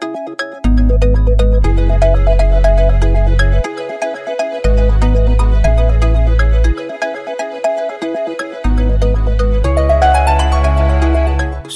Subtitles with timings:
[0.00, 0.71] Thank you.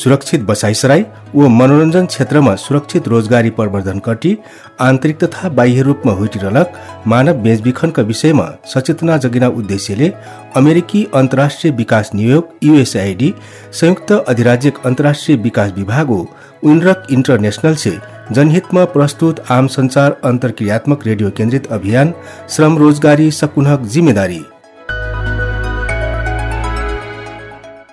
[0.07, 1.03] सुरक्षित बसाइसराई
[1.35, 4.37] व मनोरञ्जन क्षेत्रमा सुरक्षित रोजगारी प्रवर्धन कटी
[4.81, 6.75] आन्तरिक तथा बाह्य रूपमा हुइटिरलक
[7.07, 10.09] मानव बेचबिखनका विषयमा सचेतना जगिना उद्देश्यले
[10.57, 13.33] अमेरिकी अन्तर्राष्ट्रिय विकास नियोग युएसआईडी
[13.81, 16.21] संयुक्त अधिराज्यिक अन्तर्राष्ट्रिय विकास विभाग ओ
[16.63, 17.97] उनरक इन्टरनेशनल से
[18.33, 22.15] जनहितमा प्रस्तुत आम संचार अन्तर्क्रियात्मक रेडियो केन्द्रित अभियान
[22.51, 24.41] श्रम रोजगारी सकुनहक जिम्मेदारी।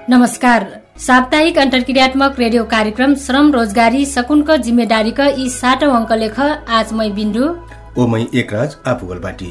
[0.09, 7.07] नमस्कार। साप्ताहिक अन्तर्क्रियात्मक रेडियो कार्यक्रम श्रम रोजगारी सकुनको जिम्मेदारीका यी सातौं अङ्क लेख आज मै
[7.17, 7.47] बिन्दु।
[7.97, 9.49] ओ मै एकराज आफूगलबाटी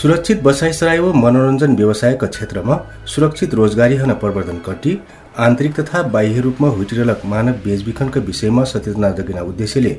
[0.00, 2.80] सुरक्षित बसाइसराई व मनोरञ्जन व्यवसायका क्षेत्रमा
[3.14, 4.98] सुरक्षित रोजगारी हन प्रवर्धन कटी
[5.46, 9.96] आन्तरिक तथा बाह्य रूपमा हुटिरलक मानव बेचबिखनका विषयमा सचेतना जगिना उद्देश्यले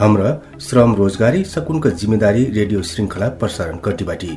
[0.00, 0.36] हाम्रा
[0.68, 4.32] श्रम रोजगारी सकुनका जिम्मेदारी रेडियो श्रृङ्खला प्रसारण कटिबाटी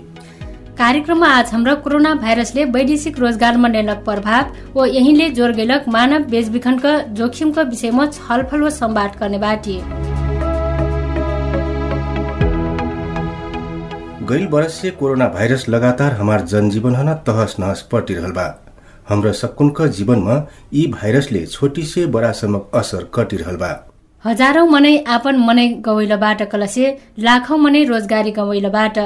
[0.79, 6.93] कार्यक्रममा आज हाम्रो कोरोना भाइरसले वैदेशिक रोजगारमा ल्याउनक प्रभाव व यहीले जोर गेलक मानव बेचबिखनका
[7.19, 9.75] जोखिमका विषयमा छलफल व संवाद गर्ने बाटी।
[14.25, 18.47] गैल से कोरोना भाइरस लगातार हमार जनजीवन हन तहस नहस पर्टिरहल बा।
[19.09, 20.41] हाम्रो सकुनका जीवनमा
[20.73, 23.73] यी भाइरसले छोटी से बडासम्म असर कटिरहल बा।
[24.25, 26.87] हजारौं मनै आपन मनै गवैलबाट कलसे
[27.19, 28.97] लाखौं मनै रोजगारी गवैलबाट।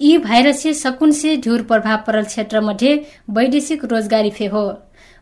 [0.00, 2.96] यी भाइरसले सकुनसे ढ्युर प्रभाव परल क्षेत्रमध्ये
[3.36, 4.64] वैदेशिक रोजगारी फे हो।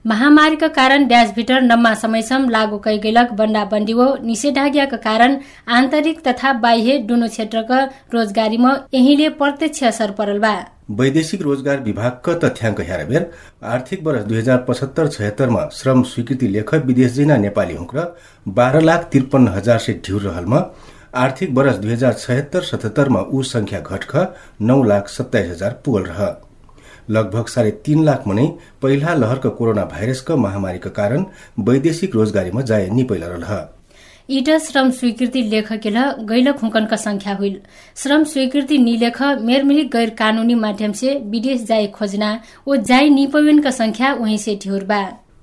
[0.06, 3.30] महामारीका कारण देशभित्र लम्बा समयसम्म लागू कैगेलक
[3.90, 5.36] हो। निषेधाज्ञाका कारण
[5.76, 7.78] आन्तरिक तथा बाह्य दुनु क्षेत्रका
[8.14, 10.52] रोजगारीमा यहीले प्रत्यक्ष असर परल बा
[10.90, 13.30] वैदेशिक रोजगार विभागका तथ्याङ्क हेरबेर
[13.72, 18.06] आर्थिक वर्ष दुई हजार पचहत्तर छयत्तरमा श्रम स्वीकृति लेख विदेश जिना नेपाली हुँक्र
[18.46, 20.64] बाह्र लाख त्रिपन्न हजार से रहलमा
[21.24, 24.16] आर्थिक वर्ष दुई हजार छयत्तर सतहत्तरमा ऊ संख्या घटख
[24.62, 26.36] नौ लाख सत्ताइस हजार पुगल रह।
[27.10, 28.46] लगभग साढे तीन लाख मनै
[28.82, 31.24] पहिला लहरका कोरोना भाइरसका महामारीका कारण
[31.60, 33.56] वैदेशिक रोजगारीमा जाए निपैला रह
[34.28, 37.60] इट श्रम स्वीकृति लेख केल गैल खुंकनका संख्या हुइल।
[37.96, 42.30] श्रम स्वीकृति निलेख मेरमिली गैर कानूनी माध्यम से विदेश जाए खोजना
[42.66, 44.84] ओ जाए निपवेनका संख्या वहीं से ढ्योर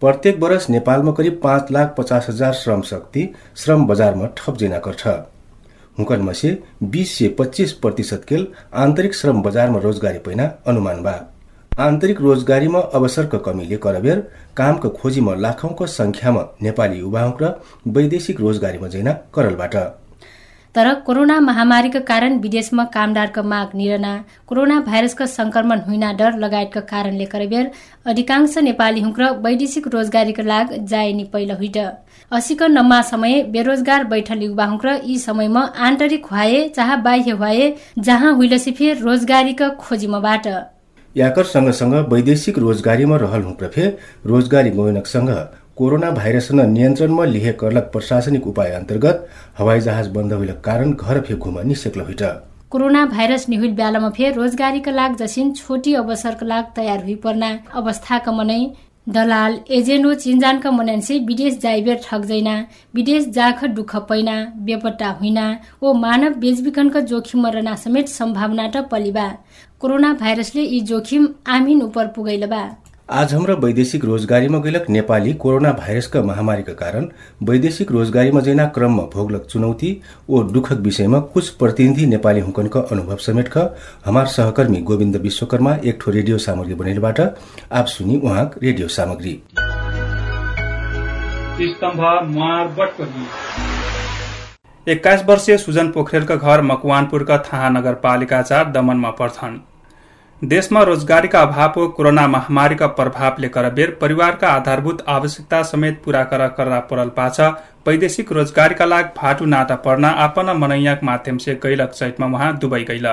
[0.02, 5.08] प्रत्येक वर्ष नेपालमा करिब पाँच लाख पचास हजार श्रम शक्ति श्रम बजारमा ठप जेना गर्छ।
[6.00, 8.48] हुकनमा से बीस से पच्चीस प्रतिशत केल
[8.84, 11.14] आन्तरिक श्रम बजारमा रोजगारी पैना अनुमान बा।
[11.80, 14.18] आन्तरिक रोजगारीमा अवसरको कमीले करबेर
[14.58, 17.52] कामको खोजीमा लाखौंको संख्यामा नेपाली युवाहरू र
[17.88, 19.76] वैदेशिक रोजगारीमा जैना करलबाट।
[20.76, 24.12] तर कोरोना महामारीका कारण विदेशमा कामदारका माग निरना
[24.48, 27.72] कोरोना भाइरसका संक्रमण हुइना डर लगायतका कारणले करबेर
[28.06, 31.78] अधिकांश नेपाली हुँक्र वैदेशिक रोजगारीका लाग जाए नि पहिलो हुइट
[32.32, 38.36] असीको नम्मा समय बेरोजगार बैठल युवा हुँक्र यी समयमा आन्तरिक हुए चाह बाह्य हुए जहाँ
[38.36, 40.48] हुइलसी फेर रोजगारीका खोजीमाबाट
[41.16, 43.88] याकर सँगसँग वैदेशिक रोजगारीमा रहल हुँक्रफे
[44.26, 45.30] रोजगारी गोयनकसँग
[45.78, 49.28] कोरोना भाइरस नियन्त्रणमा लिए करलक प्रशासनिक उपाय अन्तर्गत
[49.58, 52.22] हवाई जहाज बन्द हुइलक कारण घर फे घुम निसेक्ल हुइट।
[52.72, 58.32] कोरोना भाइरस निहुल बेलामा फेर रोजगारीका लाग जसिन छोटी अवसरका लाग तयार हुइ पर्ना अवस्थाका
[58.32, 58.62] मनै
[59.08, 62.56] दलाल एजेन्ट व चिन्जानका मनान्से विदेश जाइबेर ठग्जैना
[62.96, 64.36] विदेश जाख दुःख पैना
[64.66, 65.46] बेपट्टा हुइना
[65.82, 69.28] ओ मानव बेचबिखनका जोखिम मरना समेत सम्भावना त पलिबा।
[69.82, 72.58] कोरोना भाइरसले यी जोखिम आमिन उपर पुगैल बा।
[73.10, 77.08] आज हाम्रो वैदेशिक रोजगारीमा गइलक नेपाली कोरोना भाइरसका महामारीका कारण
[77.44, 79.90] वैदेशिक रोजगारीमा जैना क्रममा भोगलक चुनौती
[80.30, 83.58] ओ दुखक विषयमा कुछ प्रतिनिधि नेपाली हुकनको अनुभव समेत
[84.06, 87.20] हमार सहकर्मी गोविन्द विश्वकर्मा एक ठो रेडियो सामग्री बनैलबाट
[87.72, 89.34] आप सुनि उहाँ रेडियो सामग्री।
[94.88, 99.60] एक्काइस वर्षीय सुजन पोखरेलका घर मकवानपुरका थाहा नगरपालिका चार दमनमा पर्छन्।
[100.42, 107.10] देशमा रोजगारीका अभाव कोरोना महामारीका प्रभावले करबेर परिवारका आधारभूत आवश्यकता समेत पूरा कर कर्रा परल
[107.18, 107.40] पाछ।
[107.88, 113.06] वैदेशिक रोजगारीका लाग भाटु नाटा पर्न आपन मनैयाक माध्यम से गैलक चैतमा उहाँ दुबई गैल।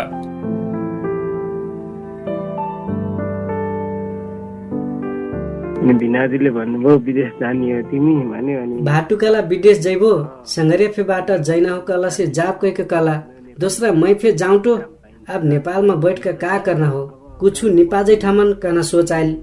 [5.99, 10.15] भिनाजुले भन्नुभयो विदेश जाने हो तिमी भन्यो अनि भाटुकाला विदेश जैबो
[10.47, 13.15] संगरेफेबाट जैना से जाप कैके कला
[13.61, 14.77] दोस्रा मै फे जाउँटो
[15.29, 17.05] अब नेपालमा बैठ का करना हो?
[17.41, 19.37] कुछ निपाजै ठामन कना सोचाइल।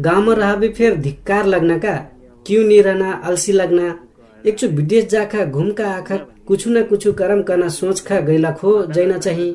[0.00, 1.94] गाउँमा रहबे फेर धिक्कार लग्न का
[2.46, 3.86] क्यों नहीं रहना अलसी लगना
[4.44, 8.70] एक चो विदेश जाखा घुमका आखर कुछ न कुछ करम करना सोच खा गैला खो
[8.92, 9.50] जैना चाहिँ।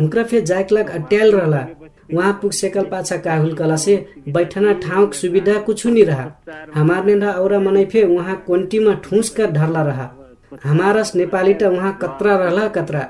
[0.00, 1.66] हुक्रा फे जाक लग अट्याल रहला।
[2.14, 3.96] वहाँ पुग सेकल पाछा काहुल कला से
[4.28, 6.30] बैठना ठाउँ सुविधा कुछ नहीं रहा।
[6.74, 10.10] हमार ने और मनै फे वहाँ कोन्टीमा ठूस कर ढरला रहा।
[10.64, 13.00] हमारस नेपाली त वहाँ कतरा रहला कतरा।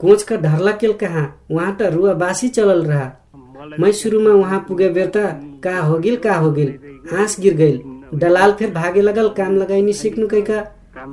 [0.00, 3.06] कोच का ढरला केल कहाँ वहाँ त रुआ बासी चलल रहा।
[3.64, 5.18] मैं शुरू में वहाँ पुगे बेर त
[5.64, 6.72] का हो गिल का हो गिल
[7.18, 7.80] आँस गिर गइल।
[8.14, 10.64] दलाल फिर भागे लगल काम लगाई सिक्नु कैका?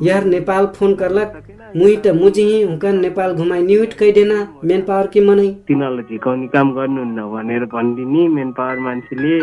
[0.04, 1.30] यार नेपाल फोन करलक
[1.76, 6.48] मुही त मुजी हुकन नेपाल घुमाइ निउट कहि देना मेन पावर के मनै तिनीहरूलाई झिकाउने
[6.48, 9.40] काम गर्नुहुन्न भनेर भनिदिने मेन पावर मान्छेले।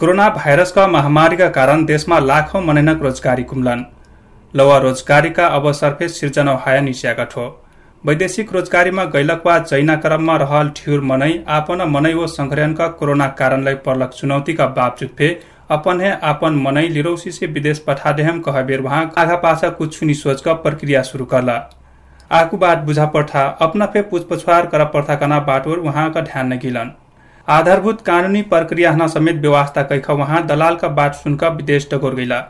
[0.00, 3.84] कोरोना भाइरसका महामारीका कारण देशमा लाखौं मनैनक रोजगारी कुम्लन।
[4.54, 7.44] लवा रोजगारीका अवसर फे सिर्जना हाया निस्याका ठो।
[8.04, 13.74] वैदेशिक रोजगारीमा गैलक वा जैना क्रममा रहल ठ्युर मनै आपन मनै ओ संक्रमणका कोरोना कारणलाई
[13.84, 15.28] पर्लक चुनौतीका बावजुद फे
[15.70, 19.98] अपन है आपन मनै लिरौसी से विदेश पठा देहम कह बेर वहाँ आघा पाछा कुछ
[20.64, 21.54] प्रक्रिया शुरू करला।
[22.30, 24.26] आकु बात बुझा पर्था अपना फे पूछ
[24.72, 26.90] कर पर्था कना बाटोर वहाँ ध्यान न गिलन।
[27.48, 32.40] आधारभूत कानूनी प्रक्रिया हना समेत व्यवस्था कैख वहाँ दलाल का बात सुनका विदेश डगोर गइला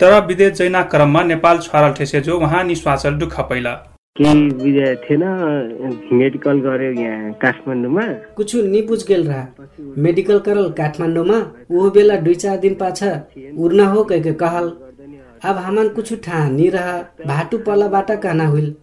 [0.00, 3.76] तर विदेश जैना क्रममा नेपाल छारल ठेसे जो वहाँ निश्वासल दुख पैला
[4.16, 5.22] केही बुझाएको थिएन
[6.12, 8.02] मेडिकल गऱ्यो यहाँ काठमाडौँमा।
[8.36, 9.46] कुछ नि बुझ गेल रहा।
[9.98, 11.38] मेडिकल करल काठमाडौँमा
[11.70, 13.10] वो बेला दुई चार दिन पाछा
[13.58, 14.68] उर्ना हो कह कहल
[15.42, 18.74] अब हमन कुछ ठा नि रहा भाटु पल्लाबाट काना हुइल।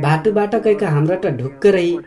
[0.00, 1.98] भाटुबाट कैका हाम्रा त ढुक्क रही।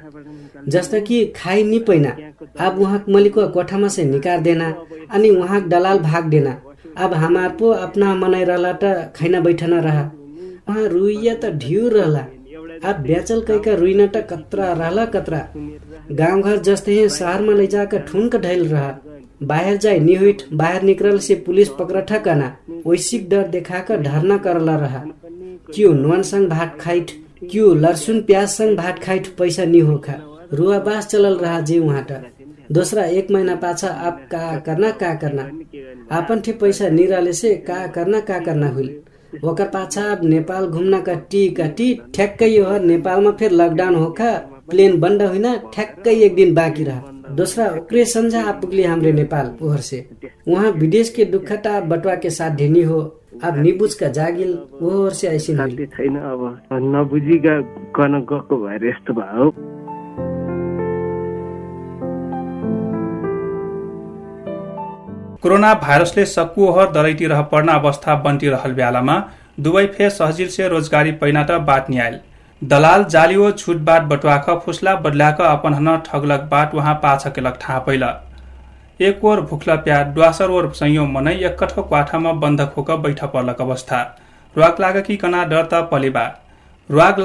[0.68, 2.16] जस्तो कि खाइ नि पैना
[2.60, 4.74] अब वहाँ मलिको कोठामा से निकाल देना
[5.12, 6.58] अनि वहाँ दलाल भाग देना।
[6.98, 10.10] अब हमार पो अपना मनाइ रहला त खैना बैठना रहा।
[10.70, 12.26] वहाँ रुइया त ढिउर रहला।
[12.84, 15.42] अब बेचल कैका रुइन त कतरा रहला कतरा।
[16.14, 18.98] गाउँघर जस्तै शहरमा लैजाकर ठुनक ढैल रहा।
[19.44, 22.56] बाहिर जाए निहुट बाहिर निकल से पुलिस पकड़ ठकना
[22.88, 25.04] वैसिक डर देखाकर धरना करला रहा।
[25.76, 27.12] क्यों नोन संग भात खाइट
[27.44, 30.16] क्यों लहसुन प्याज संग भात खाइट पैसा नि होखा
[30.54, 32.24] रुआ बास चलल रहा जे त
[32.72, 35.44] दोसरा एक महीना पाछा आप का करना का करना।
[36.12, 38.88] आपन ठे पैसा निराले से का करना का करना हुई
[39.36, 44.32] अब नेपाल घुम्न का टी का टी ठ्याक्कै हो। नेपालमा फेर लकडाउन होखा
[44.70, 49.56] प्लेन बन्द होइन ठ्याक्कै एक दिन बाँकी रहा। दोसरा ओकरे सम्झा आप पुगली हाम्रो नेपाल
[49.62, 50.10] ओहर से
[50.48, 55.28] वहाँ विदेश के दुःखता बटुवा के साथ ढेनी हो। अब निबुझ का जागिल ओहर से
[55.28, 57.64] ऐसिन हुई साथी छैन अब। नबुझी गा-
[58.00, 59.77] गर्न गएको भएर यस्तो भयो।
[65.48, 69.14] कोरोना भाइरसले सकुओहर दलैटी रह पर्न अवस्था बन्टी रहल बेलामा
[69.60, 72.18] दुवै फे सहजिल से रोजगारी पैनाट बाट नियाल
[72.62, 77.78] दलाल जालियो छुट बाट बटुआख फुसला बदलाक अपन हन ठगलक बाट वहाँ पाछ केलक ठा
[77.86, 78.10] पैला।
[79.02, 83.62] एक ओर भुखला प्या द्वासर ओर संयो मनै एक कठो क्वाठामा बन्धक होक बैठ पर्लक
[83.62, 84.02] अवस्था।
[84.56, 86.26] रुवाक लाग कि कना डर त पलेबा।
[86.90, 87.24] रुवाग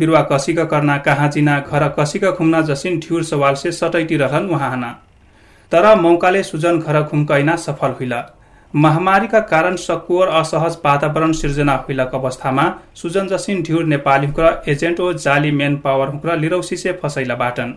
[0.00, 3.70] बिरुवा कसिक करना कहाँ जिना घर कसिक घुम्न जसिन ठ्युर सवाल से
[4.18, 4.94] रहन वहाँ हना।
[5.72, 8.20] तर मौकाले सुजन घर खुम्कैना सफल हुइला।
[8.74, 12.64] महामारीका कारण सकुवर असहज वातावरण सिर्जना हुइलक अवस्थामा
[12.96, 17.74] सुजन जसिन ढ्युर नेपाली हुक्र एजेन्ट ओ जाली मेन पावर हुक्र लिरौसी से फसैला बाटन।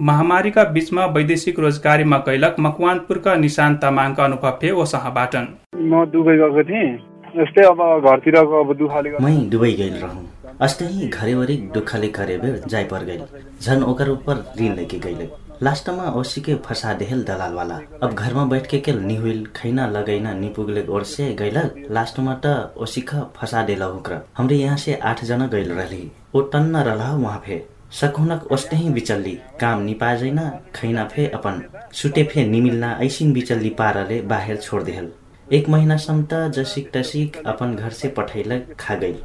[0.00, 5.48] महामारीका बीचमा वैदेशिक रोजगारीमा कैलक मकवानपुरका निशान तामाङका अनुभव फे ओसह बाटन।
[5.82, 6.88] म दुबई गएको थिएँ।
[7.34, 10.24] यस्तै अब घरतिरको अब दुःखले मै दुबई गइल रहूं।
[10.60, 13.22] अस्टही घरेवरी दुःखले करे बेर जाय पर गइल
[13.60, 15.28] झन ओकर ऊपर ऋण लेके गइले
[15.62, 20.32] लास्टमा ओसी फंसा देहल दलाल वाला अब घर में बैठ के केल निहुल खैना लगैना
[20.34, 25.46] निपुगले ओर से गइलक लास्टमा त ओसिख फंसा देला हुक्र। हमरे यहाँ से आठ जना
[25.46, 31.62] गइल रहली। ओ टन्न रहला वहाँ फे। सकुनक ओस्टही बिचल्ली। काम निपाजैना खैना फे अपन।
[31.92, 35.10] सुटे फे निमिल्ना ऐसिन बिचल्ली पारले बाहिर छोड़ देहल।
[35.48, 39.18] एक महीनासम्म त जसिक तसिक अपन घर से पठैलक खा गइल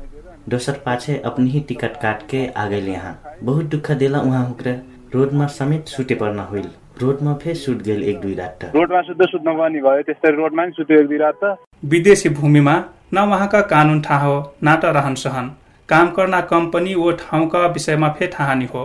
[0.50, 4.76] दोसर पाछे अपनी ही टिकट काट के आ गइल यहाँ। बहुत दुःख देला उहाँ हुक्र।
[5.14, 6.68] रोडमा समेत सुते पर्न होइल
[7.02, 10.64] रोडमा फे सुट गेल एक दुई रात त। रोडमा सुत्दा सुत्न पनि भयो त्यस्तै रोडमा
[10.64, 12.76] पनि सुत्यो एक दुई रात त। विदेशी भूमिमा
[13.14, 15.50] न वहाँका कानून थाहा हो न त रहन सहन।
[15.90, 18.84] काम करना कंपनी वो ठाउँका विषयमा फे थाहा नि हो।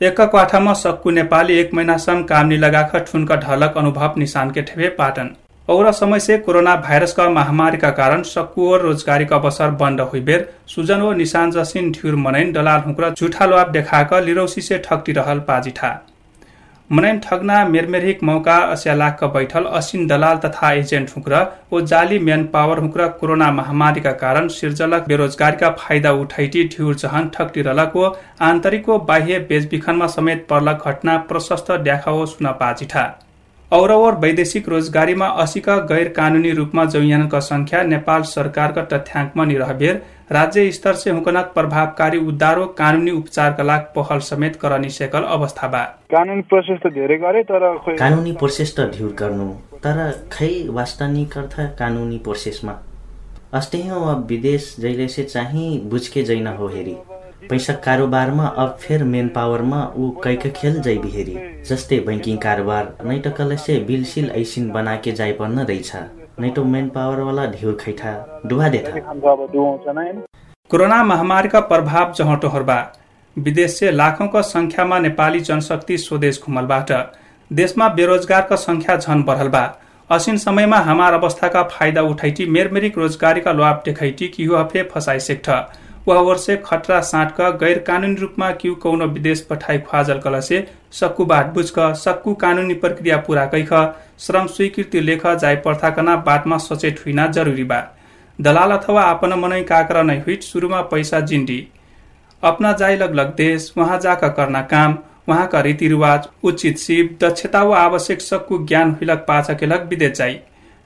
[0.00, 4.88] एक क्वाठामा सक्कु नेपाली एक महिनासम्म काम नि लगाख ठुनका ढलक अनुभव निशान के ठेवे
[4.98, 5.34] पाटन।
[5.68, 10.00] और समय से कोरोना भाइरस का महामारी का कारण सक्कु और रोजगारी का अवसर बंद
[10.00, 14.78] हुई बेर सुजन और निशान जसिन ठ्युर मनैन दलाल हुक्र झूठा लोभ देखाक लिरौसी से
[14.80, 15.98] ठगटी रहल पाजिठा।
[16.90, 22.78] मनैन ठगना मेरमेरिक मौका अस्यालाक बैठल असिन दलाल तथा एजेन्ट हुक्र ओ जाली मैन पावर
[22.78, 28.06] हुक्र कोरोना महामारीका कारण सिर्जलक बेरोजगारीका फाइदा उठाइटी ठ्युर चहन ठगटी रलको
[28.42, 33.10] आन्तरिक बाह्य बेचबिखनमा समेत पर्लक घटना प्रशस्त देखाओ सुन पाजिठा।
[33.72, 40.02] और और वैदेशिक रोजगारीमा असीका गैर कानूनी रूपमा जौयानका संख्या नेपाल सरकारका तथ्याङ्कमा निरहबेर
[40.32, 45.82] राज्य स्तर से हुकनक प्रभावकारी उद्धारो कानूनी उपचारका लागि पहल समेत करनी सेकल अवस्था बा।
[46.12, 47.66] कानुनी प्रोसेस त धेरै गरे तर
[47.98, 49.48] कानुनी प्रोसेस त ढ्युर गर्नु
[49.84, 49.98] तर
[50.32, 52.78] खै वास्ता नि गर्छ कानुनी प्रोसेसमा?
[53.54, 56.96] अस्ते हो अब विदेश जैले से चाहिँ बुझके जैन हो हेरी।
[57.50, 61.36] पैसा कारोबारमा अब फेर मेन पावरमा ऊ कैक खेल जैबी हेरी
[61.68, 65.90] जस्तै बैंकिङ कारोबार नै त कलसे बिलसिल ऐसिन बनाके जाइ पर्न रहेछ
[66.40, 68.12] नै त मेन पावरवाला ढिउर खैठा
[68.46, 68.92] डुबा देथा।
[70.70, 72.78] कोरोना महामारीका प्रभाव जहटोहरबा
[73.36, 76.92] विदेश से लाखौंका संख्यामा नेपाली जनशक्ति स्वदेश घुमलबाट।
[77.50, 79.64] देशमा बेरोजगारका संख्या झन बढलबा।
[80.10, 85.50] असिन समयमा हमार अवस्थाका फाइदा उठाइटी मेरमेरिक रोजगारीका लाभ देखाइटी कि हफे फसाई सेक्ठ
[86.06, 91.46] वह वर्षे खतरा साँटक गैर कानूनी रूपमा क्यू कौन विदेश पठाई ख्वाजल कलसे सक्कु बाट
[91.54, 93.72] बुझक सक्कु कानूनी प्रक्रिया पूरा कैख
[94.20, 97.80] श्रम स्वीकृति लेख जाय प्रथाकना बाटमा सचेत हुइना जरुरी बा।
[98.38, 101.66] दलाल अथवा आपन मनै काकर नै हुइट सुरुमा पैसा जिन्डी।
[102.42, 107.72] अपना जाय लगलग देश वहाँ जाकर करना काम वहाँ का रीतिरिवाज उचित सिप दक्षता व
[107.74, 110.38] आवश्यक सक्कु ज्ञान हुइलक पाचकेलक विदेश जाई।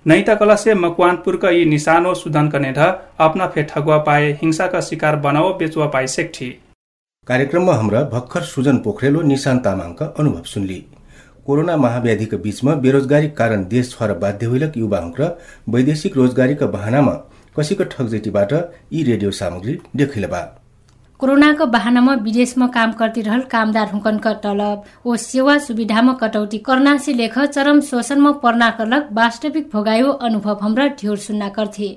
[0.09, 2.85] नै त कलसे मकवानपुरका यी निशानो सुधन कने ढ
[3.25, 6.49] अपना फे ठगुवा पाए हिंसाका शिकार बनाओ बेचुवा पाए सेक्ठी।
[7.27, 10.79] कार्यक्रममा हाम्रा भर्खर सुजन पोखरेल निशान तामाङका अनुभव सुनली।
[11.47, 15.29] कोरोना महाव्याधिका बीचमा बेरोजगारी कारण देश छोएर बाध्य होइलक युवा र
[15.69, 17.15] वैदेशिक रोजगारीका बहानामा
[17.57, 18.53] कसैको ठगजेटीबाट
[18.93, 20.43] यी रेडियो सामग्री देखिलबा
[21.21, 27.81] कोरोनाको बहानामा विदेशमा काम रहल कामदार हुकनका तलब ओ सेवा सुविधामा कटौती कर्नासी लेख चरम
[27.89, 31.89] शोषणमा पर्ना करलक वास्तविक भोगायो अनुभव हाम्रा ढ्योर सुन्ना गर्थे।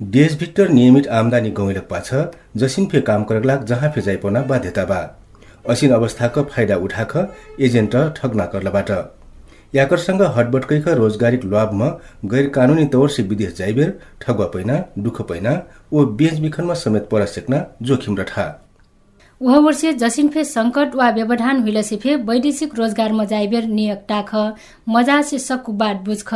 [0.00, 2.10] देशभित्र नियमित आमदानी गौइलक पाछ
[2.56, 5.00] जसिन फे काम करलाक जहाँ फे जाइपर्न बाध्यता बा
[5.68, 7.16] असिन अवस्थाको फाइदा उठाख
[7.60, 8.90] एजेन्ट ठग्ना करलबाट।
[9.74, 11.88] याकरसँग हटबटकैका रोजगारीक लाभमा
[12.26, 15.52] गैर कानूनी तौर से विदेश जाइबेर ठगुवा पैना दुःख पैना
[15.92, 18.46] ओ बेचबिखनमा समेत पर सेक्ना जोखिम रठा
[19.40, 24.34] वह वर्षे जसिनफे संकट वा व्यवधान हुइलसेफे वैदेशिक रोजगारमा जाइबेर नियक टाख
[24.88, 26.32] मजा से सक्कु बाट बुझख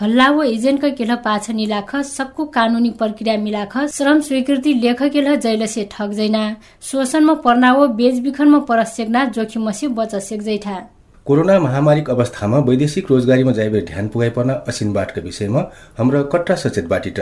[0.00, 5.88] हल्ला व एजेन्ट केल पाछ निलाख सक्कु कानूनी प्रक्रिया मिलाख श्रम स्वीकृति लेख केल जैलसे
[5.92, 6.44] ठग जैना
[6.90, 10.80] शोषणमा पर्ना व बेचबिखनमा परसेक्ना जोखिमसे बचसेक जैठा
[11.26, 15.60] कोरोना महामारीक अवस्थामा वैदेशिक रोजगारीमा जाइबेर ध्यान पुगाइ पर्न असिन बाटका विषयमा
[15.98, 17.18] हाम्रो कट्टा सचेत बाटिट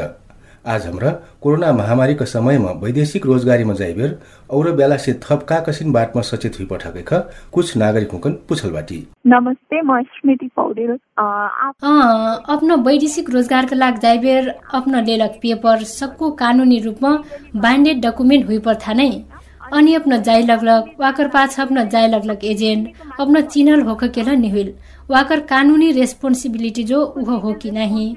[0.66, 1.10] आज हाम्रा
[1.42, 4.18] कोरोना महामारीका समयमा वैदेशिक रोजगारीमा जाइबेर
[4.50, 7.18] और बेला से थप का कसिन बाटमा सचेत हुई पठाएका
[7.52, 10.92] कुछ नागरिक हुकन पुछल बाटी। नमस्ते म स्मृति पौडेल।
[12.54, 17.12] अपनो वैदेशिक रोजगारका लागि जाइबेर अपनो लेलक पेपर सबको कानुनी रूपमा
[17.56, 19.10] बाइन्डेड डकुमेन्ट हुई पर्था नै।
[19.72, 24.72] अनि अपना जाय लगलक वाकर पाछ अपना जाय लगलक एजेंट अपना चिन्हल होक केला निहुल
[25.10, 28.14] वाकर कानूनी रेस्पॉन्सिबिलिटी जो उह हो कि नहीं।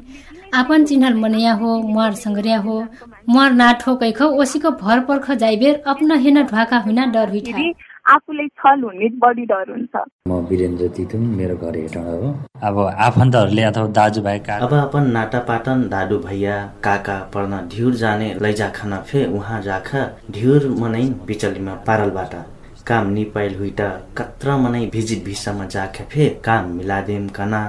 [0.53, 2.84] आपन चिन्हल मनया हो मुहार संग्रिया हो
[3.29, 7.58] मुहार नाठ कैख ओसीको भर पर्ख जाइबेर अपना हेन ढ्वाका हुना डर हुइठा।
[8.12, 9.96] आफूलाई छल हुने बढी डर हुन्छ।
[10.27, 12.30] म वीरेन्द्र तितुङ मेरो घर हेटौँडा हो।
[12.68, 19.00] अब आफन्तहरूले अथवा दाजुभाइ अब अपन नाटापाटन दादु भैया काका पर्न ढिउर जाने लैजा खाना
[19.10, 19.89] फे उहाँ जाख।
[20.32, 22.36] ढिउर मनै बिचलीमा पारलबाट।
[22.88, 27.62] काम निपाइल हुइटा कत्र मनै भिजिट भिसामा जाख फे काम मिलादेम कना।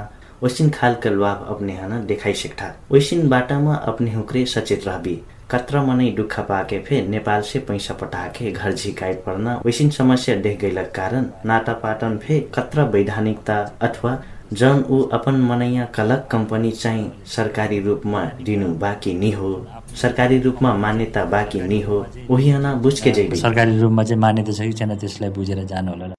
[0.45, 5.15] ओसिन खालका लाभ अपने हन देखाइ सेक्ठा ओसिन बाटामा अपने हुक्रे सचेत रहबी।
[5.51, 10.61] कत्र मनै दुःख पाके फे नेपाल से पैसा पटाके घर झिकाइ पर्न वैसिन समस्या देख
[10.61, 14.19] गइलक कारण नाता पाटन फे कत्र वैधानिकता अथवा
[14.53, 19.53] जन ऊ अपन मनैया कलक कम्पनी चाहिँ सरकारी रूपमा दिनु बाँकी नि हो।
[19.97, 24.73] सरकारी रूपमा मान्यता बाँकी नि हो। हना बुझके जैबी। सरकारी रूपमा चाहिँ मान्यता छ कि
[24.73, 26.15] छैन त्यसलाई बुझेर जानु होला।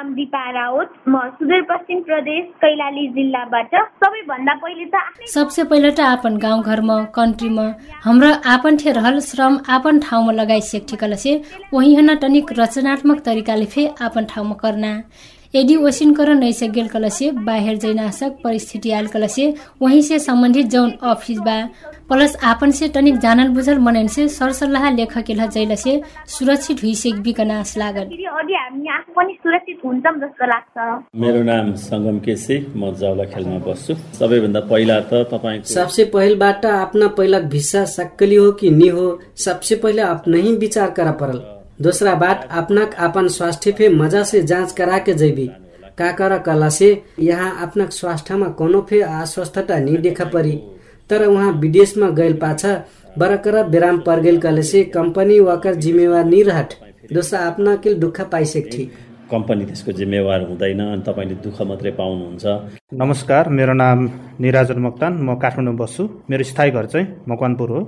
[0.00, 6.36] नाम दिपा राउत म सुदूरपश्चिम प्रदेश कैलाली जिल्लाबाट सबैभन्दा पहिले त सबसे पहिले त आपन
[6.44, 7.66] गाउँ घरमा कन्ट्रीमा
[8.04, 11.34] हाम्रो आपन ठे रहल श्रम आपन ठाउँमा लगाइ सेक्ठिकल से
[11.74, 14.92] वही हना तनिक रचनात्मक तरिकाले फे आपन ठाउँमा करना।
[15.54, 20.92] यदि ओसिन कर नैसे गेल कलसे बाहिर जैनाशक परिस्थिति आयल कलसे वहीं से संबंधित जौन
[21.02, 21.56] ऑफिस बा
[22.08, 26.94] प्लस आपन से तनिक जानल बुझल मनन से सरसल्लाह लेख केला जैल से सुरक्षित हुई
[26.94, 28.08] से विकनाश लागल
[30.50, 36.66] लाग्छ। मेरो नाम सङ्गम केसी म जाउला खेलमा बस्छु। सबैभन्दा पहिला त तपाईँ सबसे पहिलबाट
[36.66, 42.14] आफ्ना पहिला भिसा सक्कली हो कि नि हो सबसे पहिले ही विचार करा परल। दूसरा
[42.14, 45.46] बात अपना अपन स्वास्थ्य पे मजा से जांच करा के जैबी
[45.98, 50.52] का कर कला से यहाँ अपना स्वास्थ्यमा कोनो फे अस्वस्थता नहीं देखा परी।
[51.10, 52.74] तर उहाँ विदेशमा गइल पाछा
[53.18, 56.74] बरकर विराम पर गेल कले से कंपनी वाकर जिम्मेवार नहीं रहट
[57.12, 58.20] दोस्रो के दुःख
[59.30, 62.44] कम्पनी त्यसको जिम्मेवार हुँदैन अनि तपाईँले दुःख मात्रै पाउनुहुन्छ।
[63.02, 63.98] नमस्कार मेरो नाम
[64.40, 67.80] निराजन मोक्तान म काठमाडौँ बस्छु। मेरो स्थायी घर चाहिँ मकवानपुर हो।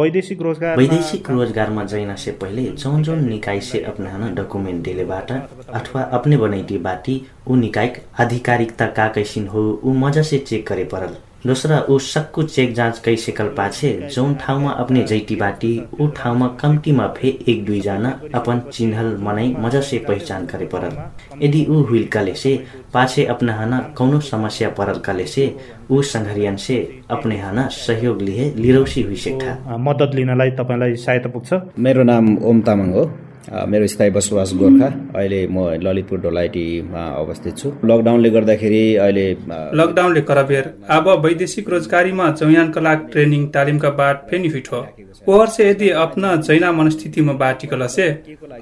[0.00, 6.02] वैदेशिक रोजगार वैदेशिक रोजगारमा जाइन से पहिले जौन जौन निकाय से अपना डकुमेन्ट दिलेबाट अथवा
[6.18, 11.14] अपने बनैती बाटी ऊ निकाय आधिकारिकता का कैसिन हो ऊ मजा से चेक करे परल।
[11.46, 17.06] दोस्रा ऊ सक्कु चेक जाँच कैसेकल पाछे जौन ठाउँमा अपने जैटी बाटी ऊ ठाउँमा कम्तीमा
[17.16, 20.96] फे एक दुईजना अपन चिन्हल मनाई मजसे पहिचान करे परल।
[21.42, 22.54] यदि ऊ हुइल काले से
[22.94, 25.44] पाछे अपना हाना कौनो समस्या परल काले से
[25.90, 26.78] ऊ सङ्घरियन से
[27.10, 32.60] अपने हाना सहयोग लिए लिरौसी हुई सेक्ठा मद्दत लिनलाई तपाईँलाई सहायता पुग्छ। मेरो नाम ओम
[32.60, 33.04] तामाङ हो।
[33.48, 34.86] मेरो स्थायी बसोबास गोर्खा।
[35.16, 39.26] अहिले म ललितपुर ढोलाइटीमा अवस्थित छु। लकडाउनले गर्दाखेरि अहिले
[39.74, 44.80] लकडाउनले करबेर अब वैदेशिक रोजगारीमा चौयानका लाग ट्रेनिङ तालिमका बाट फेनि फिठो
[45.26, 48.08] ओहर से यदि अपना जैना मनस्थितिमा बाटी कलसे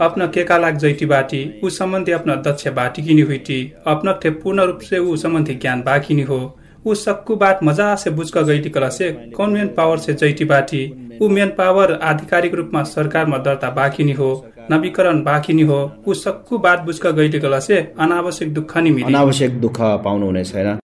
[0.00, 4.62] अपना केका लाग जैटी बाटी ऊ सम्बन्धी अपना दक्ष बाटी किनी हुइटी अपना थे पूर्ण
[4.62, 6.40] रूप से ऊ सम्बन्धी ज्ञान बाकिनी हो।
[6.86, 10.82] ऊ सक्कु बात मजा से बुझ गईटी कलसे कौन मेन पावर से जैटी बाटी
[11.22, 14.32] ऊ मेन पावर आधिकारिक रूपमा सरकारमा दर्ता बाँकी हो।
[14.71, 19.80] नवीकरण बाँकी हो ऊ सक्कु बात बुझ गईटी कलसे अनावश्यक दुःख नि मिली। अनावश्यक दुःख
[20.04, 20.78] पाउनु हुने छैन।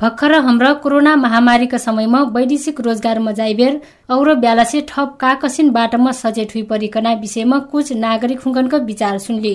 [0.00, 3.80] भर्खर हाम्रो कोरोना महामारीका समयमा वैदेशिक रोजगारमा जाइबेर
[4.10, 9.54] औरो ब्यालासे ठप काकसिन बाटोमा सचेत हुई परिकना विषयमा कुछ नागरिक हुङ्कनको विचार सुनले।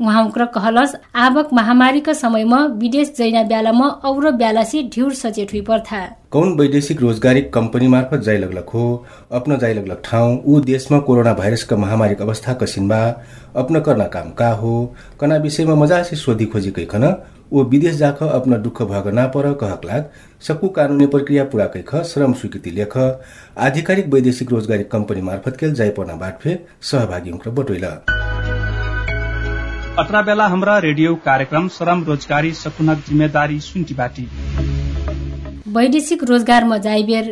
[0.00, 6.52] उहाँक्र कहलस आवक महामारीका समयमा विदेश जैना ब्यालामा औरो ब्यालासे ढ्युर सचेत हुई पर्था कौन
[6.58, 9.06] वैदेशिक रोजगारी कंपनी मार्फत जाय लगलक हो?
[9.32, 12.98] अपना जाय लगलक ठाउँ। ऊ देशमा कोरोना भाइरसका महामारीको अवस्था कसिन बा
[13.56, 14.94] अपना करना काम का हो?
[15.20, 17.14] कना विषयमा मजासे सोधी खोजी कैखन
[17.52, 20.10] ओ विदेश जाख अपना दुःख भग ना पर कहक लाग।
[20.42, 22.96] सकु कानुनी प्रक्रिया पूरा कैख श्रम स्वीकृति लेख।
[23.58, 27.84] आधिकारिक वैदेशिक रोजगारी कंपनी मार्फत केल जाय पर्ना बाटफे सहभागी बटोइल।
[29.98, 34.22] अत्रा बेला हाम्रा रेडियो कार्यक्रम श्रम रोजगारी सकुनक जिम्मेदारी सुन्टी बाटी।
[35.68, 37.26] वैदेशिक रोजगारमा जाइबेर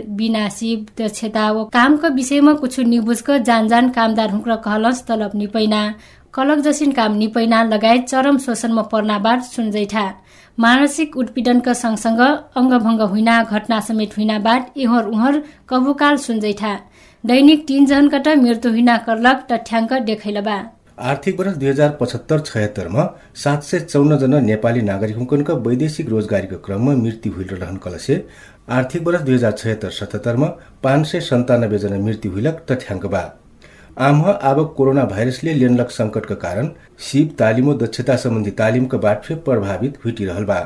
[0.51, 5.83] सिप दक्षता व कामको विषयमा कुछ निबुझक जान जान कामदार हुँक्र कहलस तलब निपैना।
[6.35, 10.05] कलक जसिन काम निपैना लगायत चरम शोषणमा पर्नाबाट सुनजैठा।
[10.59, 12.21] मानसिक उत्पीडनका सँगसँग
[12.57, 16.73] अङ्गभङ्ग हुइना घटना समेत हुइनाबाट इहर उहर कबुकाल सुनजैठा।
[17.25, 20.57] दैनिक तीन जनकट मृत्यु हुइना करलक तथ्याङ्क देखाइलबा।
[20.99, 23.05] आर्थिक वर्ष दुई हजार पचहत्तर छयत्तरमा
[23.43, 28.25] सात सय चौन्न जना नेपाली नागरिक वैदेशिक रोजगारीको क्रममा मृत्यु भइरहन कलसे
[28.71, 30.47] आर्थिक वर्ष दुई हजार छयत्तर सतहत्तरमा
[30.83, 33.23] पाँच सय सन्तानब्बे जना मृत्यु हुइलक तथ्याङ्क बा
[34.01, 36.69] आम अब कोरोना भाइरसले लेनलक संकटका कारण
[37.09, 40.61] सिप तालिम दक्षता सम्बन्धी तालिमका बाटफे प्रभावित हुइटिरहल बा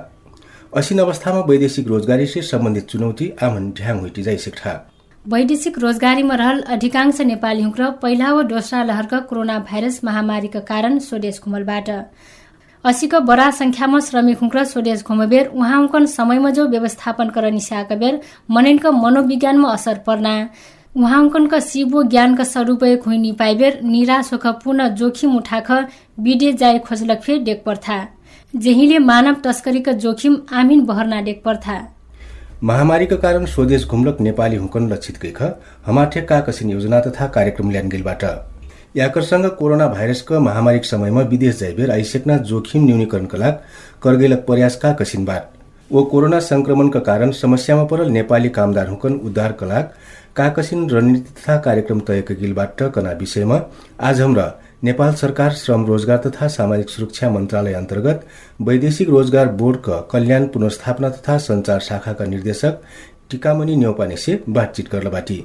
[0.73, 4.77] असिन अवस्थामा वैदेशिक रोजगारी से सम्बन्धित चुनौती आमन ढ्याङ हुइटी जाइसक्छ
[5.27, 11.41] वैदेशिक रोजगारीमा रहल अधिकांश नेपाली हुँक्र पहिला वा दोस्रा लहरका कोरोना भाइरस महामारीका कारण स्वदेश
[11.45, 11.89] घुमलबाट।
[12.85, 18.93] असीको बडा संख्यामा श्रमिक हुँक्र स्वदेश घुमबेर उहाँ समयमा जो व्यवस्थापन कर निस्याएका बेर मननको
[18.93, 20.37] मनोविज्ञानमा असर पर्ना।
[20.95, 25.73] उहाँका सिबो ज्ञानका सदुपयोग हुइनी पाइबेर निराश होख पुनः जोखिम उठाख
[26.21, 27.99] विदेश जाए खोजलक फेर डेक पर्था।
[28.55, 31.77] जेहीले मानव तस्करीका जोखिम आमिन बहरना डेक पर्था।
[32.63, 35.43] महामारीका कारण स्वदेश घुम्लक नेपाली हुकन लक्षित गइख
[35.87, 38.25] हमाठे काकसिन योजना तथा कार्यक्रम ल्यान गेलबाट
[38.97, 45.43] याकरसँग कोरोना भाइरसको महामारीको समयमा विदेश जाइबेर आइसेक्ना जोखिम न्यूनीकरणका लागि करगेलक प्रयास काकसिनबाट
[45.91, 52.01] ओ कोरोना संक्रमणका कारण समस्यामा परल नेपाली कामदार हुकन उद्धारका लागि काकसिन रणनीति तथा कार्यक्रम
[52.09, 53.61] तय गिलबाट कना विषयमा
[54.01, 58.27] आज हाम्रा नेपाल सरकार श्रम रोजगार तथा सामाजिक सुरक्षा मन्त्रालय अन्तर्गत
[58.61, 62.83] वैदेशिक रोजगार बोर्डका कल्याण पुनस्थापना तथा संचार शाखाका निर्देशक
[63.31, 65.39] टिकामणि नेौपानेसे बातचित गर्लबाटी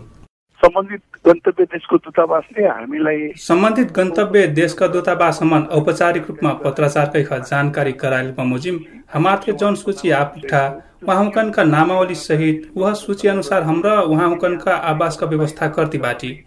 [0.62, 8.80] सम्बन्धित गन्तव्य देशको दूतावासले हामीलाई सम्बन्धित गन्तव्य देशका दूतावाससम्म औपचारिक रूपमा पत्राचारकै जानकारी गराइल बमोजिम
[9.14, 10.68] हमारे जौन सूची आपुठा
[11.04, 16.38] वहाँ का नामावली सहित वह सूची अनुसार हमरा वहाँ का आवास का व्यवस्था करती बाटी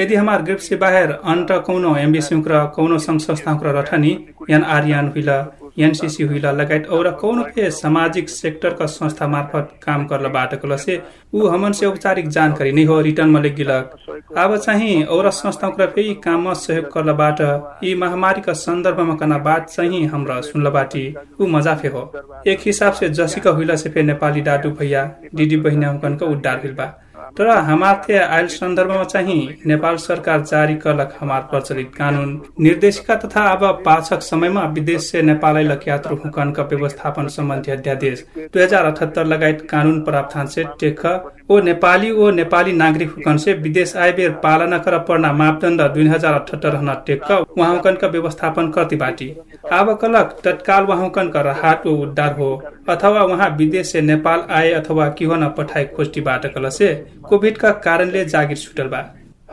[0.00, 4.16] यदि हमार ग्रिप से बाहर अंट कौनो एम्बेसी कौनो संघ संस्था रठनी
[4.50, 5.38] यान आर्यन हुइला
[5.86, 11.00] एनसीसी हुइला लगायत और कौन पे सामाजिक सेक्टर का संस्था मार्फत काम करला बाट कलसे
[11.34, 13.96] ऊ हमन से औपचारिक जानकारी नहीं हो रिटर्न में गिलक
[14.38, 17.40] अब चाहिँ और संस्था फेरि काम सहयोग करला बाट
[17.84, 21.04] यी महामारी का संदर्भ में कना बात चाहिँ हमरा सुनला बाटी
[21.40, 22.12] ऊ मजाफे हो।
[22.46, 26.74] एक हिसाब से जसिका हुइला से फे नेपाली डाटु भैया दिदी बहिना का उद्धार हुइल
[26.74, 26.92] बा
[27.38, 33.64] तर हमारे आयल सन्दर्भमा चाहिँ नेपाल सरकार जारी करलक हमार प्रचलित कानून निर्देशिका तथा अब
[33.86, 35.56] पाछक समयमा विदेश से नेपाल
[35.88, 41.04] यात्रु हुकनका व्यवस्थापन सम्बन्धी अध्यादेश दुई हजार अठहत्तर लगायत कानून प्रावधान से टेक
[41.50, 46.34] ओ नेपाली ओ नेपाली नागरिक हुकन से विदेश आए पालना कर पर्ना मापदण्ड दुई हजार
[46.34, 49.28] अठहत्तर टेक वहाँ का व्यवस्थापन करती बाटी?
[49.72, 52.50] अब कलक तत्काल वहाँ का राहत ओ उद्धार हो
[52.88, 56.92] अथवा वहाँ विदेश नेपाल आए अथवा किहो न पठाए खोस्टीबाट कलसे
[57.30, 59.04] कोभिड का कारणले जागिर छुटल बा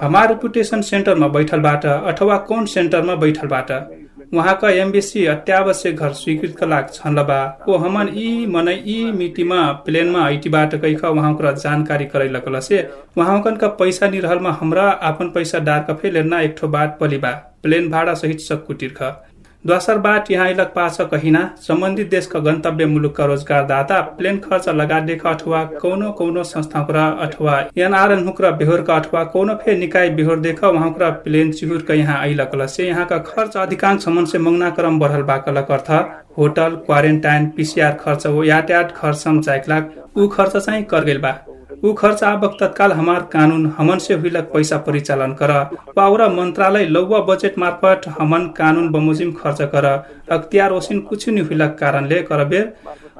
[0.01, 3.71] हमार रेपुटेसन सेन्टरमा बैठलबाट अथवा कौन सेन्टरमा बैठलबाट
[4.33, 7.37] वहाँका एम्बेसी अत्यावश्यक घर स्वीकृत लाग छन् बा
[7.69, 12.79] ओ हमन ई मनै ई मिटिमा प्लेनमा ऐटीबाट कैख वहाँका जानकारी करैलक लसे
[13.17, 17.31] वहाँकन का पैसा निरहलमा हमरा आपन पैसा डार फे लेना एक ठो बाट पलिबा
[17.63, 19.03] प्लेन भाडा सहित सक्कु तिर्ख
[19.65, 25.63] दोसर बाट यहाँ इलक पाछ कहिना सम्बन्धित देशका गन्तव्य मुलुकका रोजगारदाता प्लेन खर्च लगाडेका अथवा
[25.81, 31.51] कौनो कौनो संस्थाकुरा अथवा एनआरएन हुक्र बेहोरका अथवा कौनो फे निकाय बेहोर देख वहाँकुरा प्लेन
[31.53, 35.91] चिहुरका यहाँ आइलक से यहाँका खर्च अधिकांश समन से मंगना क्रम बढ़ल बाकलक अर्थ
[36.37, 41.31] होटल क्वारेन्टाइन पिसिआर खर्च हो यातायात खर्च चाइकलाक ऊ खर्च चाहिँ कर बा।
[41.83, 45.51] ऊ खर्च आवक तत्काल हमार कानून हमन से हुइलक पैसा परिचालन कर
[45.95, 49.85] पाउरा मंत्रालय लौवा बजेट मार्फत हमन कानून बमोजिम खर्च कर
[50.31, 52.71] अख्तियार ओसिन कुछ नि हुइलक कारणले करबेर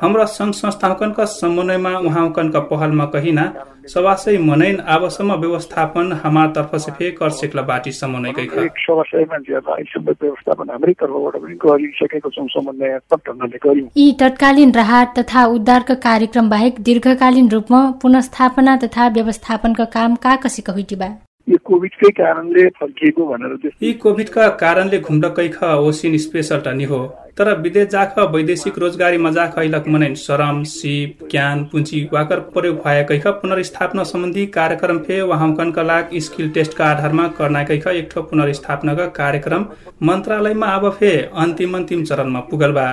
[0.03, 3.43] हाम्रा संघ संस्थाकनका समन्वयमा उहाँकनका पहलमा कहिना
[3.89, 9.75] सवासै मनैन आवसम्म व्यवस्थापन हमार तर्फ से फे कर सेक्ला बाटी समन्वय कै सवासै मान्छेहरूलाई
[9.75, 17.49] अहिलेसम्म व्यवस्थापन हाम्रै तर्फबाट पनि गरिसकेको छौँ यी तत्कालीन राहत तथा उद्धारका कार्यक्रम बाहेक दीर्घकालीन
[17.49, 21.11] रूपमा पुनस्थापना तथा व्यवस्थापनका काम का कसिका हुइटिबा
[21.47, 27.03] यो कोभिडकै कारणले फर्किएको भनेर यी कोभिडका कारणले घुम्डकै ख ओसिन स्पेसल टनी हो।
[27.37, 33.17] तर विदेश जाख वैदेशिक रोजगारी मजाक ऐलक मनैन। श्रम सिप ज्ञान पुँजी वाकर प्रयोग भएकै
[33.19, 39.05] ख पुनर्स्थापना सम्बन्धी कार्यक्रम फे वहाँकनका लाग स्किल टेस्टका आधारमा कर्नाकै ख एक ठो पुनर्स्थापनाका
[39.15, 39.65] कार्यक्रम
[40.03, 42.87] मन्त्रालयमा अब फे अन्तिम अन्तिम चरणमा पुगल बा।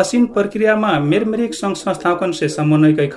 [0.00, 3.08] असिन प्रक्रियामा मेरमेरिक संघ संस्थाकन से समन्वयकै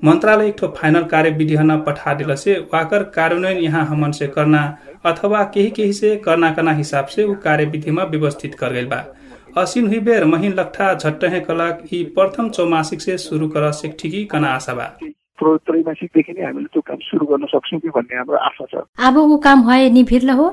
[0.00, 4.62] एक ठो फाइनल कार्यविधि हना पठा दिल से वाकर कार्यान्वयन यहाँ हमन से करना
[5.06, 9.04] अथवा केही केही से करना करना हिसाब से ऊ कार्यविधि में व्यवस्थित कर गई बा।
[9.58, 14.48] असिन हुई बेर महीन लट्ठा झट्टहे कलक ही प्रथम चौमासिक से शुरू कर ठिकी कना
[14.54, 14.86] आशा बा।
[15.42, 19.36] त्रैमासिकदेखि नै हामीले त्यो काम सुरु गर्न सक्छौँ कि भन्ने हाम्रो आशा छ। अब ऊ
[19.38, 20.46] काम भए निभिर्ल हो।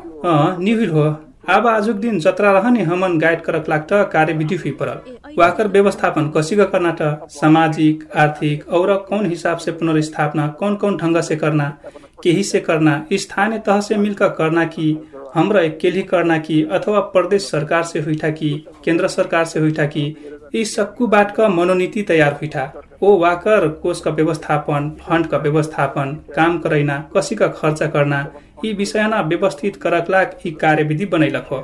[0.60, 1.06] निभिर हो।
[1.50, 6.56] अब आजुक दिन जत्रा रहने हमन गाइड करक लाग्ट कार्यविधि हुई परल। वाकर व्यवस्थापन कसी
[6.56, 6.96] का करना
[7.32, 11.70] सामाजिक आर्थिक और कौन हिसाब से पुनर्स्थापना कौन कौन ढंग से करना
[12.24, 14.98] केही से करना स्थानीय तह से मिलकर करना की
[15.36, 18.50] हमरा अकेले करना की अथवा प्रदेश सरकार से हुईठा की
[18.86, 20.06] केंद्र सरकार से हुईठा की
[20.62, 22.72] इस सक्कू बाट का मनोनीति तैयार हुईठा
[23.04, 28.26] ओ वाकर कोष का व्यवस्थापन फंड का व्यवस्थापन काम करैना कसी खर्च करना
[28.64, 31.60] यी विषयमा व्यवस्थित करकलाक यी कार्यविधि बनैलक हो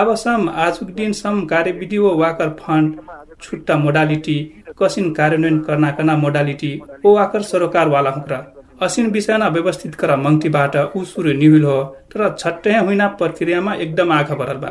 [0.00, 2.96] आवसम आजुक दिन सम कार्यविधि ओ वाकर फंड
[3.42, 4.38] छुट्टा मोडालिटी
[4.78, 6.72] कसिन कार्यान्वयन करना करना मोडालिटी
[7.04, 8.38] ओ वाकर सरोकार वाला हुक्र
[8.84, 11.78] असिन विषयमा व्यवस्थित कर मंगटीबाट ऊ सुरु निहुल हो
[12.14, 14.70] तर छट्टै हुइना प्रक्रियामा एकदम आँखा बरल बा।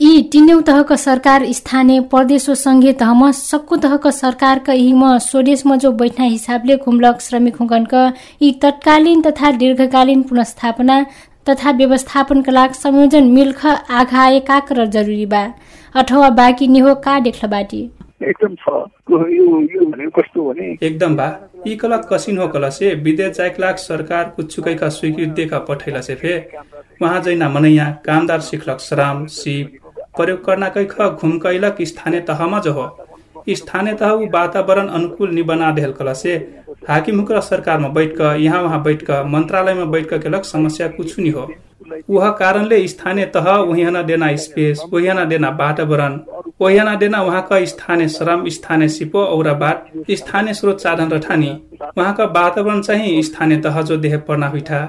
[0.00, 6.24] यी तिनौ तहका सरकार स्थानीय प्रदेश संघीय तहमा सक्कु तहका सरकारका यीमा स्वदेशमा जो बैठना
[6.24, 8.06] हिसाबले खुम्लक श्रमिक हुकनका
[8.42, 11.04] यी तत्कालीन तथा दीर्घकालीन पुनस्थापना
[11.48, 15.44] तथा व्यवस्थापनका लागि संयोजन मिल्ख आघाए का कर जरुरी बा।
[15.94, 17.82] अथवा बाँकी निहो का देख्ल बाटी?
[18.22, 18.68] एकदम छ।
[19.10, 20.76] यो भनेको कस्तो भने?
[20.82, 21.26] एकदम बा।
[21.66, 26.14] यी कला कसिन हो कला से विदेश जायक लाख सरकार कुछुकैका स्वीकृत देखा पठैला से
[26.14, 26.36] फे।
[27.02, 29.78] वहाँ जैना मनैया कामदार सिखलक श्रम सिप
[30.16, 32.86] प्रयोग करना कै ख घुमकैलक स्थानीय तहमा जो हो।
[33.50, 36.34] स्थानीय तह वातावरण अनुकूल नि बना देहल कला से।
[36.88, 41.30] हाकिम सरकारमा बैठ क यहाँ वहाँ बैठ क मन्त्रालयमा बैठ क केलक समस्या कुछ नि
[41.30, 41.48] हो।
[42.10, 46.18] वह कारणले स्थानीय तह वहीना देना स्पेस वहीना देना वातावरण
[46.60, 51.50] वहीना देना वहाँका स्थानीय श्रम स्थानीय सिपो औरा बाट स्थानीय स्रोत साधन र ठानी।
[51.98, 54.80] वहाँका वातावरण चाहिँ स्थानीय तह जो देह पर्ना हुइठा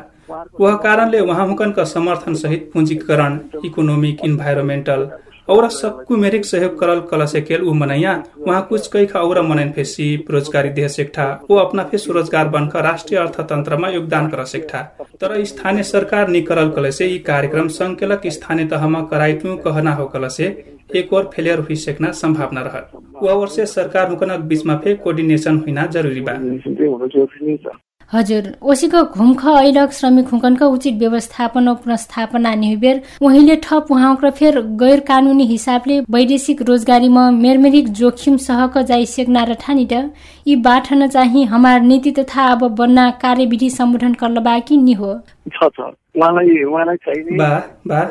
[0.60, 5.10] वह कारणले वहाँ हुकनका समर्थन सहित पूंजीकरण इकोनोमिक इन्भाइरोमेन्टल
[5.50, 9.72] और सबको मेरिक सहयोग करल कला से उ मनैया। वहाँ कुछ कई खा और मनैन
[9.72, 14.82] फे सिप रोजगारी देह सेक्ठा वो अपना फे स्वरोजगार बनकर राष्ट्रिय अर्थतन्त्रमा योगदान कर सेक्ठा
[15.22, 20.06] तर स्थानीय सरकार नि करल कले से यी कार्यक्रम संकेलक स्थानीय तहमा कराइटु कहना हो
[20.08, 20.48] कला से
[20.96, 22.92] एक और फेलियर हुई सेक्ना संभावना रहत।
[23.24, 26.34] वह वर्ष सरकार हुकनक बीचमा फे कोर्डिनेसन हुइना जरुरी बा।
[28.14, 34.60] हजुर ओसीको घुमख ऐलक श्रमिक हुकनका उचित व्यवस्थापन र पुनस्थापना निहुबेर उहिले ठप उहाँक फेर
[34.82, 39.94] गैर कानूनी हिसाबले वैदेशिक रोजगारीमा मेरमेरिक जोखिम सहक जाई सेक्ना र ठानी त
[40.48, 45.14] यी बाठन चाहिँ हमार नीति तथा अब बन्ना कार्यविधि सम्बोधन गर्न बाँकी नि हो।
[47.38, 47.52] बा
[47.88, 48.02] बा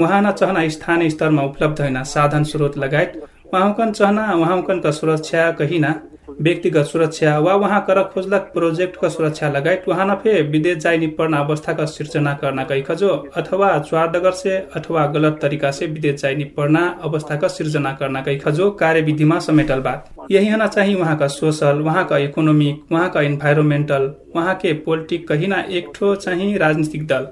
[0.00, 3.12] उहाँ चहना स्थानीय स्तरमा उपलब्ध होइन साधन स्रोत लगायत।
[3.54, 5.94] उहाँकन चहना उहाँकनका सुरक्षा कहिना।
[6.38, 11.36] व्यक्तिगत सुरक्षा वा वहाँ कर खोजलक प्रोजेक्ट का सुरक्षा लगायत वहाँ नफे विदेश जाई निपर्ण
[11.36, 16.34] अवस्था का सिर्जना करना कई खजो अथवा ज्वारडगर से अथवा गलत तरीका से विदेश जाई
[16.34, 21.26] निपर्ण अवस्था का सिर्जना करना कई खजो कार्यविधिमा समेटल बात। यही होना चाहिए वहाँ का
[21.28, 26.56] सोशल वहाँ का इकोनोमिक वहाँ का इन्भाइरोमेंटल वहाँ के पोलिटिक कहीं ना एक ठो चाहिए
[26.58, 27.28] राजनीतिक दल।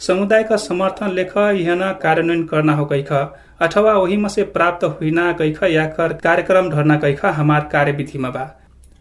[0.00, 3.12] समुदाय का समर्थन लेख यहन कार्यान्वयन करना हो कैख
[3.60, 8.30] अथवा वही में से प्राप्त हुईना कैख या कर कार्यक्रम धरना कैख हमार कार्यविधि में
[8.32, 8.44] बा।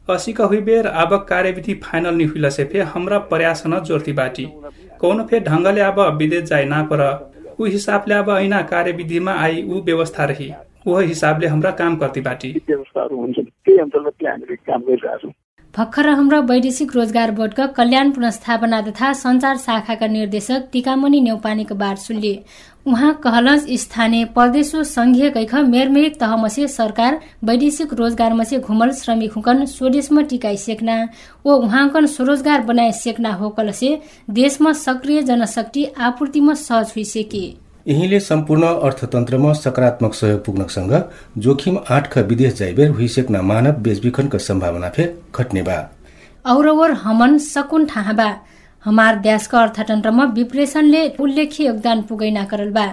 [0.07, 4.13] असी का हुई बेर अब कार्यविधि फाइनल नहीं हुई से फे हमरा प्रयास न जोड़ती
[4.13, 4.47] बाटी।
[4.99, 7.01] कौन फे ढंगले अब विदेश जाए ना पर।
[7.59, 10.51] ऊ हिसाबले अब ऐना कार्यविधिमा आई ऊ व्यवस्था रही।
[10.87, 15.31] ऊ हिसाबले हाम्रा काम करती बाटी। व्यवस्थाहरू हुन्छ। त्यही अन्तर्गतले हामीले काम गरिरहेका छौँ
[15.77, 22.33] भर्खर हाम्रो वैदेशिक रोजगार बोर्डका कल्याण पुनस्थापना तथा संचार शाखाका निर्देशक टिकामणि नेउपानेको बात सुनले
[22.85, 29.33] उहाँ कहलस स्थानीय प्रदेश व संघीय कैख मेरमेरिक तहमसे सरकार वैदेशिक रोजगार मसे घुमल श्रमिक
[29.33, 30.97] हुकन स्वदेशमा टिकाई सेक्ना
[31.45, 33.97] व उहाँकन स्वरोजगार बनाए सेक्ना हो कलसे
[34.33, 37.45] देशमा सक्रिय जनशक्ति आपूर्तिमा सहज हुई सेके
[37.87, 40.93] यहीले सम्पूर्ण अर्थतन्त्रमा सकारात्मक सहयोग पुग्नसँग
[41.43, 45.77] जोखिम आठका विदेश जाइबेर हुइसेक्न मानव बेचबिखनका सम्भावना फेर घट्ने बा
[46.45, 48.27] औरवर हमन सकुन ठाहबा
[48.85, 52.87] हमार देशका अर्थतन्त्रमा विप्रेषणले उल्लेख्य योगदान पुगैना करल बा।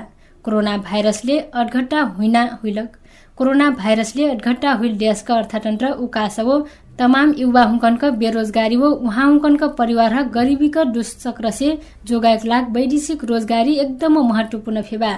[0.45, 2.97] कोरोना भाइरसले अडघट्टा हुइना हुइलक
[3.39, 6.59] कोरोना भाइरसले अडघट्टा हुइल देशका अर्थतन्त्र उकासवो
[6.99, 13.75] तमाम युवा हुकनका बेरोजगारी वो उहाँ हुकनका परिवार गरीबीका दुष्चक्र से जोगाएक लाग वैदेशिक रोजगारी
[13.79, 15.11] एकदम महत्वपूर्ण फेबा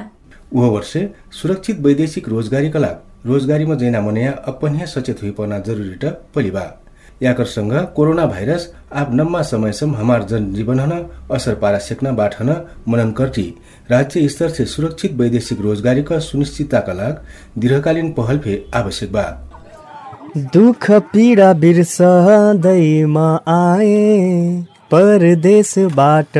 [0.55, 1.03] वह वर्षे
[1.41, 6.65] सुरक्षित वैदेशिक रोजगारीका लाग रोजगारीमा जैना मनया अपन्या सचेत हुई पर्ना जरुरी ट पलिबा
[7.23, 10.93] याकरसँग कोरोना भाइरस आप नम्मा समयसम हमार जनजीवन हन
[11.35, 12.55] असर पारा सेक्न बाट हन
[12.89, 13.49] मनन कर्टी
[13.91, 17.23] राज्य स्तर से सुरक्षित वैदेशिक रोजगारी का सुनिश्चितता लाग
[17.59, 19.25] दीर्घकालीन पहल फे आवश्यक बा।
[20.37, 26.39] दुख पीडा बिर्सदैमा आए परदेशबाट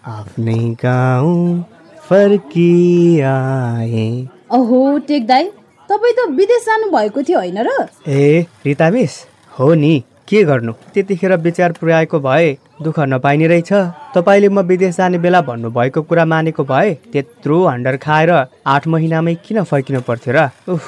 [0.08, 1.64] आफ्नै गाउँ
[2.10, 4.06] फर्किआए।
[4.52, 5.44] अहो टेकदाई
[5.90, 7.70] तपाईँ त विदेश जानु भएको थियो होइन र?
[8.08, 9.14] ए रिता मिस
[9.60, 9.96] हो नि।
[10.28, 10.72] के गर्नु?
[10.94, 12.48] त्यतिखेर विचार पुर्याएको भए
[12.84, 13.72] दुःख नपाइने रहेछ।
[14.16, 18.32] तपाईँले म विदेश जाने बेला भन्नुभएको कुरा मानेको भए त्यत्रो हन्डर खाएर
[18.68, 20.50] आठ महिनामै किन फर्किनु पर्थ्यो र?
[20.68, 20.84] उफ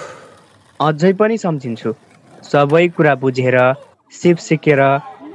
[0.80, 1.93] अझै पनि सम्झिन्छु।
[2.43, 3.58] सबै कुरा बुझेर
[4.13, 4.82] सिप सिकेर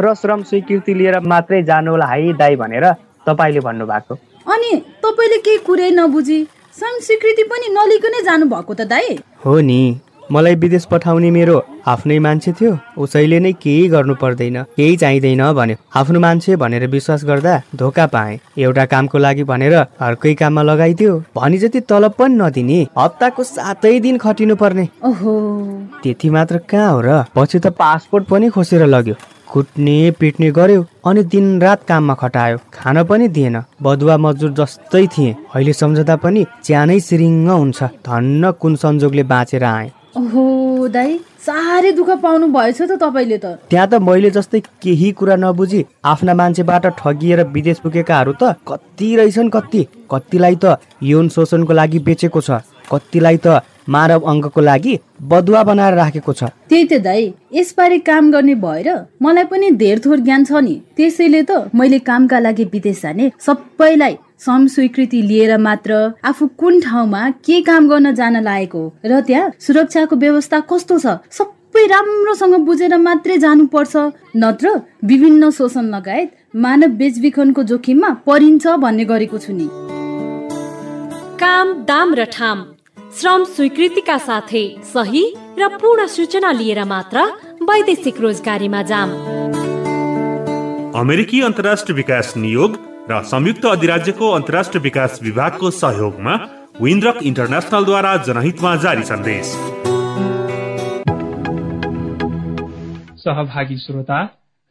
[0.01, 2.85] र श्रम स्वीकृति लिएर मात्रै जानु होला है दाई भनेर
[3.27, 4.15] तपाईँले भन्नुभएको।
[4.45, 6.39] अनि तपाईँले केही कुरै नबुझी?
[6.77, 9.81] श्रम स्वीकृति पनि नलिकनै जानु भएको त दाई। हो नि।
[10.35, 12.71] मलाई विदेश पठाउने मेरो आफ्नै मान्छे थियो
[13.03, 18.39] उसैले नै केही गर्नु पर्दैन केही चाहिँदैन भन्यो। आफ्नो मान्छे भनेर विश्वास गर्दा धोका पाएँ।
[18.59, 24.19] एउटा कामको लागि भनेर अर्कै काममा लगाइदियो। भने जति तलब पनि नदिने हप्ताको सातै दिन
[24.19, 24.89] खटिनु पर्ने
[26.03, 27.25] त्यति मात्र कहाँ हो र?
[27.37, 29.15] पछि त पासपोर्ट पनि खोसेर लग्यो।
[29.53, 35.37] कुट्ने पिट्ने गर्यो अनि दिन रात काममा खटायो। खान पनि दिएन। बदुवा मजदुर जस्तै थिए।
[35.55, 41.15] अहिले सम्झदा पनि च्यानै सिरिङ्ग हुन्छ। धन्न कुन संजोगले बाँचेर आए। ओहो दाई
[41.47, 46.35] साह्रै दुःख पाउनु भएछ त तपाईँले त। त्यहाँ त मैले जस्तै केही कुरा नबुझी आफ्ना
[46.41, 49.83] मान्छेबाट ठगिएर विदेश पुगेकाहरू त कति रहेछन् कति?
[50.13, 56.33] कतिलाई त यौन शोषणको लागि बेचेको छ कतिलाई त मानव अङ्गको लागि बदुवा बनाएर राखेको
[56.33, 58.89] छ। त्यही त दाई यसबारे काम गर्ने भएर
[59.23, 64.17] मलाई पनि धेर थोर ज्ञान छ नि। त्यसैले त मैले कामका लागि विदेश जाने सबैलाई
[64.45, 65.93] श्रम स्वीकृति लिएर मात्र
[66.25, 71.87] आफू कुन ठाउँमा के काम गर्न जान लागेको र त्यहाँ सुरक्षाको व्यवस्था कस्तो छ सबै
[71.87, 73.97] राम्रोसँग बुझेर मात्रै जानुपर्छ।
[74.37, 79.69] नत्र विभिन्न शोषण लगायत मानव बेचबिखनको जोखिममा परिन्छ भन्ने गरेको छु नि।
[81.41, 82.74] काम दाम र ठाम।
[83.17, 85.21] श्रम स्वीकृतिका साथै सही
[85.59, 87.23] र पूर्ण सूचना लिएर मात्र
[87.63, 89.11] वैदेशिक रोजगारीमा जाम।
[90.95, 92.79] अमेरिकी अन्तर्राष्ट्रिय विकास नियोग
[93.11, 96.35] र संयुक्त अधिराज्यको अन्तर्राष्ट्रिय विकास विभागको सहयोगमा
[96.81, 99.55] विन्द्रक इन्टरनेसनलद्वारा जनहितमा जारी सन्देश।
[103.19, 104.23] सहभागी श्रोता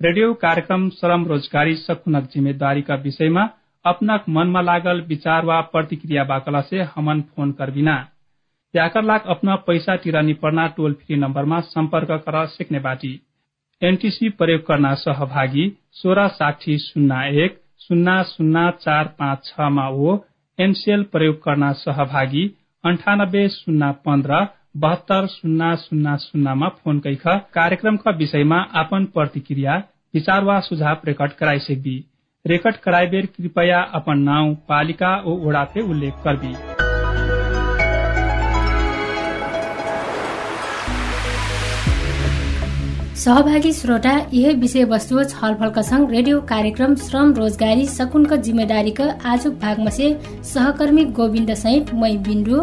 [0.01, 3.49] रेडियो कार्यक्रम श्रम रोजगारी सकुनक जिम्मेदारीका विषयमा
[3.85, 7.95] अपनक मनमा लागल विचार वा प्रतिक्रिया बाकला से हमन फोन करबिना।
[8.73, 13.19] याकर लाग अपना पैसा टिरानी पर्ना टोल फ्री नम्बरमा सम्पर्क कर सिक्ने बाटी।
[13.81, 15.67] एनटीसी प्रयोग करना सहभागी
[16.01, 20.17] सोह्र साठी शून्य एक शून्य शून्य चार पाँच छमा ओ
[20.59, 22.45] एनसीएल प्रयोग करना सहभागी
[22.83, 24.43] अन्ठानब्बे शून्य पन्ध्र
[24.83, 29.75] बहत्तर शून्य शून्य शून्यमा फोन कैख कार्यक्रमका विषयमा आपन प्रतिक्रिया
[30.13, 31.97] विचार वा सुझाव रेकर्ड कराइसेक्बी
[32.45, 36.53] रेकर्ड कराइबेर कृपया अपन नाउँ पालिका ओ ओडाफे उल्लेख करबी
[43.15, 49.89] सहभागी श्रोता यही विषय वस्तु छलफलका संग रेडियो कार्यक्रम श्रम रोजगारी सकुनका जिम्मेदारीका आज भागमा
[49.89, 50.07] से
[50.43, 52.61] सहकर्मी गोविन्द सहित मै बिन्दु।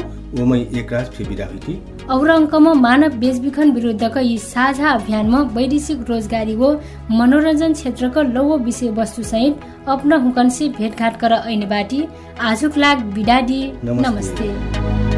[2.10, 6.72] और अङ्कमा मानव बेचबिखन विरुद्धका यी साझा अभियानमा वैदेशिक रोजगारी हो
[7.10, 12.04] मनोरञ्जन क्षेत्रका लौ विषयवस्तु सहित अपना हुकन से भेटघाट कर ऐने बाटी।
[12.40, 15.09] आजुक लाग बिडाडी नमस्ते। नमस्ते।